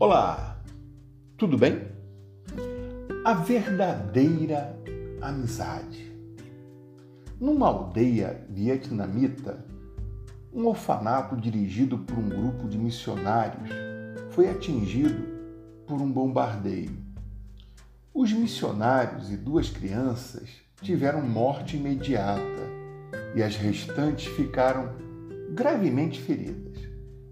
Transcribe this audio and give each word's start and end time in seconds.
Olá, 0.00 0.56
tudo 1.36 1.58
bem? 1.58 1.88
A 3.24 3.34
verdadeira 3.34 4.78
amizade. 5.20 6.14
Numa 7.40 7.66
aldeia 7.66 8.46
vietnamita, 8.48 9.66
um 10.54 10.68
orfanato 10.68 11.34
dirigido 11.34 11.98
por 11.98 12.16
um 12.16 12.28
grupo 12.28 12.68
de 12.68 12.78
missionários 12.78 13.70
foi 14.30 14.48
atingido 14.48 15.26
por 15.84 16.00
um 16.00 16.08
bombardeio. 16.08 16.96
Os 18.14 18.32
missionários 18.32 19.32
e 19.32 19.36
duas 19.36 19.68
crianças 19.68 20.48
tiveram 20.80 21.22
morte 21.22 21.76
imediata 21.76 22.38
e 23.34 23.42
as 23.42 23.56
restantes 23.56 24.26
ficaram 24.36 24.94
gravemente 25.52 26.20
feridas 26.20 26.87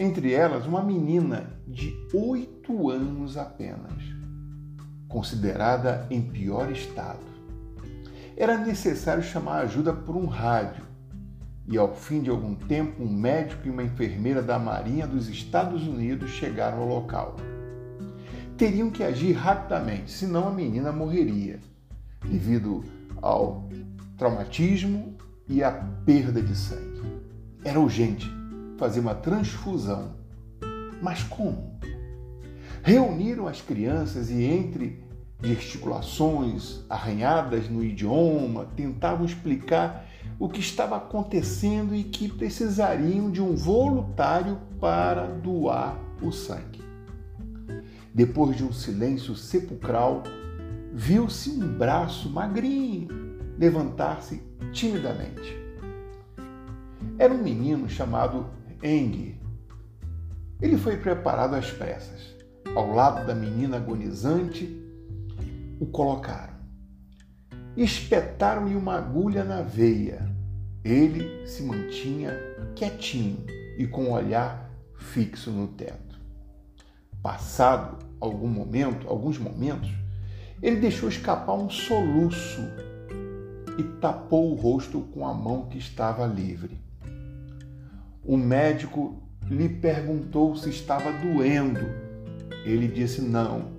entre 0.00 0.32
elas 0.32 0.64
uma 0.64 0.82
menina 0.82 1.60
de 1.68 1.94
oito 2.14 2.88
anos 2.88 3.36
apenas, 3.36 4.02
considerada 5.06 6.06
em 6.08 6.22
pior 6.22 6.72
estado. 6.72 7.20
Era 8.34 8.56
necessário 8.56 9.22
chamar 9.22 9.58
ajuda 9.60 9.92
por 9.92 10.16
um 10.16 10.24
rádio, 10.24 10.84
e 11.68 11.76
ao 11.76 11.94
fim 11.94 12.22
de 12.22 12.30
algum 12.30 12.54
tempo, 12.54 13.02
um 13.02 13.12
médico 13.12 13.68
e 13.68 13.70
uma 13.70 13.82
enfermeira 13.82 14.40
da 14.40 14.58
Marinha 14.58 15.06
dos 15.06 15.28
Estados 15.28 15.86
Unidos 15.86 16.30
chegaram 16.30 16.78
ao 16.78 16.88
local. 16.88 17.36
Teriam 18.56 18.88
que 18.90 19.02
agir 19.02 19.32
rapidamente, 19.32 20.10
senão 20.10 20.48
a 20.48 20.50
menina 20.50 20.90
morreria, 20.90 21.60
devido 22.24 22.82
ao 23.20 23.68
traumatismo 24.16 25.14
e 25.46 25.62
à 25.62 25.70
perda 25.70 26.40
de 26.40 26.56
sangue. 26.56 27.02
Era 27.62 27.78
urgente 27.78 28.39
fazer 28.80 29.00
uma 29.00 29.14
transfusão. 29.14 30.14
Mas 31.02 31.22
como? 31.22 31.78
Reuniram 32.82 33.46
as 33.46 33.60
crianças 33.60 34.30
e, 34.30 34.42
entre 34.42 35.04
gesticulações 35.42 36.80
arranhadas 36.88 37.68
no 37.68 37.84
idioma, 37.84 38.68
tentavam 38.74 39.26
explicar 39.26 40.06
o 40.38 40.48
que 40.48 40.60
estava 40.60 40.96
acontecendo 40.96 41.94
e 41.94 42.02
que 42.02 42.26
precisariam 42.26 43.30
de 43.30 43.42
um 43.42 43.54
voluntário 43.54 44.58
para 44.80 45.26
doar 45.26 45.98
o 46.22 46.32
sangue. 46.32 46.80
Depois 48.14 48.56
de 48.56 48.64
um 48.64 48.72
silêncio 48.72 49.36
sepulcral, 49.36 50.22
viu-se 50.94 51.50
um 51.50 51.76
braço 51.76 52.30
magrinho 52.30 53.08
levantar-se 53.58 54.42
timidamente. 54.72 55.54
Era 57.18 57.34
um 57.34 57.42
menino 57.42 57.86
chamado 57.86 58.58
Eng. 58.82 59.38
Ele 60.60 60.78
foi 60.78 60.96
preparado 60.96 61.54
às 61.54 61.70
pressas. 61.70 62.34
Ao 62.74 62.92
lado 62.92 63.26
da 63.26 63.34
menina 63.34 63.76
agonizante, 63.76 64.64
o 65.78 65.86
colocaram. 65.86 66.54
Espetaram-lhe 67.76 68.74
uma 68.74 68.96
agulha 68.96 69.44
na 69.44 69.60
veia. 69.60 70.30
Ele 70.82 71.46
se 71.46 71.62
mantinha 71.62 72.34
quietinho 72.74 73.44
e 73.76 73.86
com 73.86 74.04
o 74.04 74.12
olhar 74.12 74.70
fixo 74.96 75.50
no 75.50 75.68
teto. 75.68 76.18
Passado 77.22 77.98
algum 78.18 78.48
momento, 78.48 79.08
alguns 79.08 79.38
momentos, 79.38 79.90
ele 80.62 80.76
deixou 80.76 81.08
escapar 81.08 81.54
um 81.54 81.68
soluço 81.68 82.62
e 83.78 83.82
tapou 84.00 84.52
o 84.52 84.54
rosto 84.54 85.00
com 85.12 85.26
a 85.26 85.34
mão 85.34 85.68
que 85.68 85.78
estava 85.78 86.26
livre. 86.26 86.89
O 88.30 88.36
médico 88.36 89.20
lhe 89.50 89.68
perguntou 89.68 90.54
se 90.54 90.70
estava 90.70 91.10
doendo. 91.10 91.80
Ele 92.64 92.86
disse 92.86 93.20
não. 93.20 93.72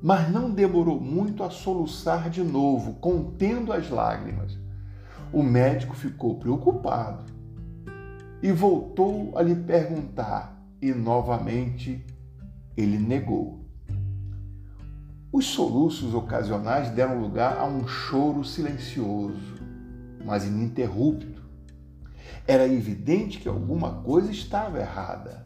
Mas 0.00 0.30
não 0.30 0.48
demorou 0.48 1.00
muito 1.00 1.42
a 1.42 1.50
soluçar 1.50 2.30
de 2.30 2.40
novo, 2.40 2.92
contendo 3.00 3.72
as 3.72 3.90
lágrimas. 3.90 4.56
O 5.32 5.42
médico 5.42 5.96
ficou 5.96 6.38
preocupado 6.38 7.24
e 8.40 8.52
voltou 8.52 9.36
a 9.36 9.42
lhe 9.42 9.56
perguntar, 9.56 10.56
e 10.80 10.92
novamente 10.92 12.06
ele 12.76 12.96
negou. 12.96 13.66
Os 15.32 15.46
soluços 15.46 16.14
ocasionais 16.14 16.90
deram 16.90 17.20
lugar 17.20 17.58
a 17.58 17.64
um 17.64 17.88
choro 17.88 18.44
silencioso, 18.44 19.56
mas 20.24 20.46
ininterrupto 20.46 21.37
era 22.46 22.66
evidente 22.66 23.38
que 23.38 23.48
alguma 23.48 24.02
coisa 24.02 24.30
estava 24.30 24.80
errada. 24.80 25.42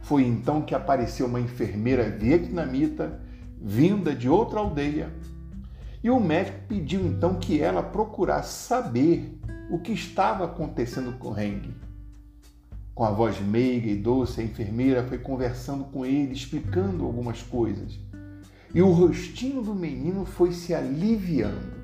Foi 0.00 0.24
então 0.24 0.62
que 0.62 0.74
apareceu 0.74 1.26
uma 1.26 1.40
enfermeira 1.40 2.10
vietnamita 2.10 3.20
vinda 3.56 4.12
de 4.12 4.28
outra 4.28 4.58
aldeia. 4.58 5.12
E 6.02 6.10
o 6.10 6.18
médico 6.18 6.58
pediu 6.68 7.06
então 7.06 7.36
que 7.36 7.60
ela 7.60 7.80
procurasse 7.80 8.66
saber 8.66 9.38
o 9.70 9.78
que 9.78 9.92
estava 9.92 10.44
acontecendo 10.44 11.16
com 11.16 11.38
Heng. 11.38 11.72
Com 12.92 13.04
a 13.04 13.12
voz 13.12 13.40
meiga 13.40 13.88
e 13.88 13.96
doce, 13.96 14.40
a 14.40 14.44
enfermeira 14.44 15.04
foi 15.04 15.18
conversando 15.18 15.84
com 15.84 16.04
ele, 16.04 16.32
explicando 16.32 17.04
algumas 17.04 17.40
coisas. 17.40 17.98
E 18.74 18.82
o 18.82 18.90
rostinho 18.90 19.62
do 19.62 19.74
menino 19.74 20.24
foi 20.24 20.52
se 20.52 20.74
aliviando. 20.74 21.80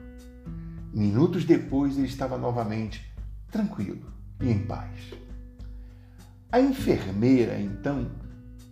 Minutos 0.93 1.44
depois, 1.44 1.97
ele 1.97 2.09
estava 2.09 2.37
novamente 2.37 3.09
tranquilo 3.53 4.17
e 4.41 4.50
em 4.50 4.59
paz. 4.59 4.99
A 6.50 6.60
enfermeira, 6.60 7.59
então, 7.60 8.10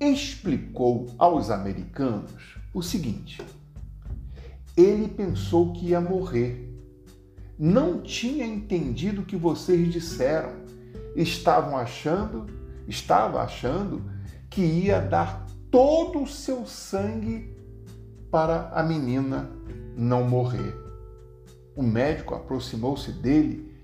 explicou 0.00 1.15
aos 1.19 1.50
americanos 1.50 2.56
o 2.72 2.82
seguinte: 2.82 3.43
ele 4.76 5.09
pensou 5.09 5.72
que 5.72 5.88
ia 5.88 6.00
morrer. 6.00 6.65
Não 7.59 8.03
tinha 8.03 8.44
entendido 8.44 9.22
o 9.22 9.25
que 9.25 9.37
vocês 9.37 9.91
disseram. 9.91 10.53
Estavam 11.15 11.76
achando, 11.76 12.47
estava 12.87 13.43
achando 13.43 14.03
que 14.50 14.60
ia 14.60 15.00
dar 15.00 15.47
todo 15.71 16.22
o 16.22 16.26
seu 16.26 16.66
sangue 16.66 17.56
para 18.31 18.69
a 18.75 18.82
menina 18.82 19.50
não 19.97 20.28
morrer. 20.28 20.75
O 21.75 21.82
médico 21.82 22.34
aproximou-se 22.34 23.10
dele 23.12 23.75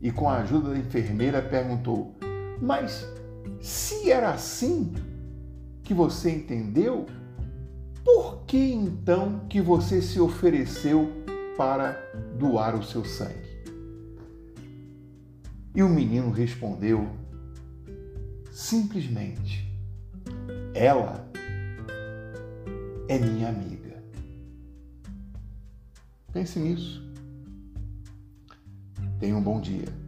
e, 0.00 0.10
com 0.10 0.28
a 0.28 0.38
ajuda 0.38 0.70
da 0.70 0.78
enfermeira, 0.78 1.40
perguntou: 1.42 2.14
Mas 2.60 3.06
se 3.60 4.10
era 4.10 4.30
assim 4.30 4.92
que 5.82 5.94
você 5.94 6.30
entendeu, 6.30 7.06
por 8.04 8.44
que 8.46 8.72
então 8.72 9.40
que 9.48 9.60
você 9.60 10.00
se 10.02 10.20
ofereceu 10.20 11.10
para 11.56 11.92
doar 12.38 12.76
o 12.76 12.82
seu 12.82 13.04
sangue? 13.04 13.46
E 15.74 15.82
o 15.82 15.88
menino 15.88 16.30
respondeu 16.30 17.08
simplesmente: 18.50 19.70
Ela 20.74 21.28
é 23.08 23.18
minha 23.18 23.48
amiga. 23.48 24.02
Pense 26.32 26.58
nisso. 26.58 27.05
Tenha 29.18 29.36
um 29.36 29.42
bom 29.42 29.60
dia. 29.60 30.05